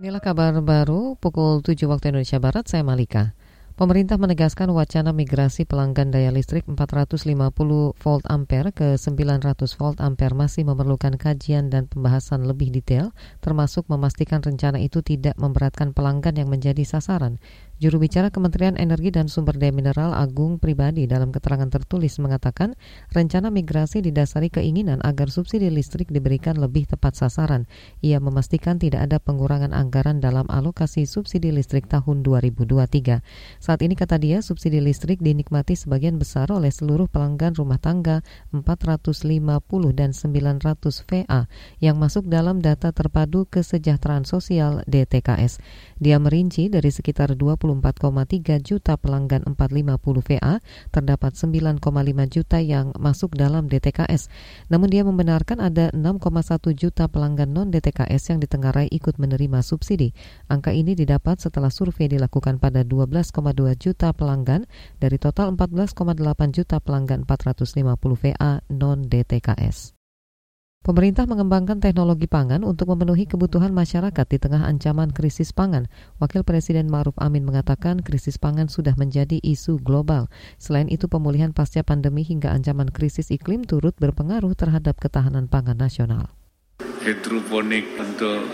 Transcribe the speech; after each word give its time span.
Inilah 0.00 0.24
kabar 0.24 0.56
baru 0.64 1.20
pukul 1.20 1.60
7 1.60 1.84
waktu 1.84 2.08
Indonesia 2.08 2.40
Barat, 2.40 2.64
saya 2.64 2.80
Malika. 2.80 3.36
Pemerintah 3.76 4.16
menegaskan 4.16 4.72
wacana 4.72 5.12
migrasi 5.12 5.68
pelanggan 5.68 6.08
daya 6.08 6.32
listrik 6.32 6.64
450 6.64 7.20
volt 8.00 8.24
ampere 8.24 8.72
ke 8.72 8.96
900 8.96 9.60
volt 9.76 10.00
ampere 10.00 10.32
masih 10.32 10.64
memerlukan 10.64 11.20
kajian 11.20 11.68
dan 11.68 11.84
pembahasan 11.84 12.48
lebih 12.48 12.72
detail, 12.72 13.12
termasuk 13.44 13.92
memastikan 13.92 14.40
rencana 14.40 14.80
itu 14.80 15.04
tidak 15.04 15.36
memberatkan 15.36 15.92
pelanggan 15.92 16.32
yang 16.32 16.48
menjadi 16.48 16.80
sasaran. 16.80 17.36
Juru 17.80 17.96
bicara 17.96 18.28
Kementerian 18.28 18.76
Energi 18.76 19.08
dan 19.08 19.32
Sumber 19.32 19.56
Daya 19.56 19.72
Mineral 19.72 20.12
Agung 20.12 20.60
Pribadi 20.60 21.08
dalam 21.08 21.32
keterangan 21.32 21.72
tertulis 21.72 22.20
mengatakan 22.20 22.76
rencana 23.08 23.48
migrasi 23.48 24.04
didasari 24.04 24.52
keinginan 24.52 25.00
agar 25.00 25.32
subsidi 25.32 25.72
listrik 25.72 26.12
diberikan 26.12 26.60
lebih 26.60 26.84
tepat 26.84 27.16
sasaran. 27.16 27.64
Ia 28.04 28.20
memastikan 28.20 28.76
tidak 28.76 29.08
ada 29.08 29.16
pengurangan 29.16 29.72
anggaran 29.72 30.20
dalam 30.20 30.44
alokasi 30.52 31.08
subsidi 31.08 31.56
listrik 31.56 31.88
tahun 31.88 32.20
2023. 32.20 33.24
Saat 33.64 33.80
ini 33.80 33.96
kata 33.96 34.20
dia 34.20 34.44
subsidi 34.44 34.76
listrik 34.84 35.24
dinikmati 35.24 35.72
sebagian 35.72 36.20
besar 36.20 36.52
oleh 36.52 36.68
seluruh 36.68 37.08
pelanggan 37.08 37.56
rumah 37.56 37.80
tangga 37.80 38.20
450 38.52 39.40
dan 39.96 40.12
900 40.12 40.84
VA 41.08 41.48
yang 41.80 41.96
masuk 41.96 42.28
dalam 42.28 42.60
data 42.60 42.92
terpadu 42.92 43.48
kesejahteraan 43.48 44.28
sosial 44.28 44.84
DTKS. 44.84 45.64
Dia 45.96 46.20
merinci 46.20 46.68
dari 46.68 46.92
sekitar 46.92 47.32
20 47.40 47.69
24,3 47.78 48.58
juta 48.58 48.98
pelanggan 48.98 49.46
450 49.46 50.26
VA, 50.26 50.58
terdapat 50.90 51.38
9,5 51.38 51.78
juta 52.26 52.58
yang 52.58 52.90
masuk 52.98 53.38
dalam 53.38 53.70
DTKS. 53.70 54.26
Namun 54.66 54.90
dia 54.90 55.06
membenarkan 55.06 55.62
ada 55.62 55.94
6,1 55.94 56.74
juta 56.74 57.06
pelanggan 57.06 57.54
non-DTKS 57.54 58.34
yang 58.34 58.38
ditenggarai 58.42 58.90
ikut 58.90 59.22
menerima 59.22 59.62
subsidi. 59.62 60.10
Angka 60.50 60.74
ini 60.74 60.98
didapat 60.98 61.38
setelah 61.38 61.70
survei 61.70 62.10
dilakukan 62.10 62.58
pada 62.58 62.82
12,2 62.82 63.30
juta 63.78 64.10
pelanggan 64.10 64.66
dari 64.98 65.22
total 65.22 65.54
14,8 65.54 66.50
juta 66.50 66.82
pelanggan 66.82 67.22
450 67.22 67.94
VA 68.18 68.58
non-DTKS. 68.66 69.99
Pemerintah 70.80 71.28
mengembangkan 71.28 71.76
teknologi 71.76 72.24
pangan 72.24 72.64
untuk 72.64 72.88
memenuhi 72.88 73.28
kebutuhan 73.28 73.68
masyarakat 73.68 74.24
di 74.24 74.40
tengah 74.40 74.64
ancaman 74.64 75.12
krisis 75.12 75.52
pangan. 75.52 75.92
Wakil 76.24 76.40
Presiden 76.40 76.88
Ma'ruf 76.88 77.12
Amin 77.20 77.44
mengatakan 77.44 78.00
krisis 78.00 78.40
pangan 78.40 78.72
sudah 78.72 78.96
menjadi 78.96 79.44
isu 79.44 79.76
global. 79.84 80.32
Selain 80.56 80.88
itu 80.88 81.04
pemulihan 81.04 81.52
pasca 81.52 81.84
pandemi 81.84 82.24
hingga 82.24 82.56
ancaman 82.56 82.88
krisis 82.88 83.28
iklim 83.28 83.68
turut 83.68 83.92
berpengaruh 84.00 84.56
terhadap 84.56 84.96
ketahanan 84.96 85.52
pangan 85.52 85.76
nasional. 85.76 86.32
Hidroponik 87.04 88.00
untuk 88.00 88.48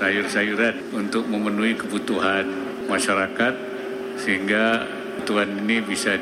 sayur-sayuran 0.00 0.96
untuk 0.96 1.28
memenuhi 1.28 1.76
kebutuhan 1.76 2.48
masyarakat 2.88 3.52
sehingga 4.16 4.88
kebutuhan 5.20 5.60
ini 5.60 5.84
bisa 5.84 6.16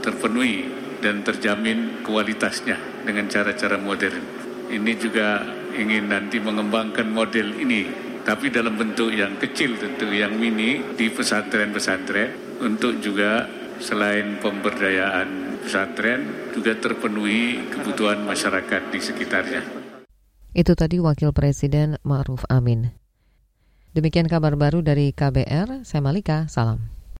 terpenuhi 0.00 0.77
dan 0.98 1.22
terjamin 1.22 2.02
kualitasnya 2.02 2.78
dengan 3.06 3.26
cara-cara 3.30 3.78
modern 3.80 4.22
ini 4.68 4.92
juga 5.00 5.42
ingin 5.72 6.12
nanti 6.12 6.36
mengembangkan 6.42 7.08
model 7.08 7.56
ini 7.56 8.08
tapi 8.28 8.52
dalam 8.52 8.76
bentuk 8.76 9.08
yang 9.08 9.40
kecil 9.40 9.80
tentu 9.80 10.12
yang 10.12 10.36
mini 10.36 10.84
di 10.92 11.08
pesantren-pesantren 11.08 12.60
untuk 12.60 13.00
juga 13.00 13.48
selain 13.80 14.36
pemberdayaan 14.42 15.62
pesantren 15.64 16.52
juga 16.52 16.76
terpenuhi 16.76 17.72
kebutuhan 17.72 18.20
masyarakat 18.28 18.92
di 18.92 19.00
sekitarnya. 19.00 19.62
Itu 20.52 20.74
tadi 20.74 20.98
Wakil 20.98 21.30
Presiden 21.32 21.96
Ma'ruf 22.02 22.44
Amin. 22.50 22.92
Demikian 23.94 24.28
kabar 24.28 24.58
baru 24.60 24.84
dari 24.84 25.16
KBR, 25.16 25.88
saya 25.88 26.04
Malika, 26.04 26.44
salam. 26.52 26.97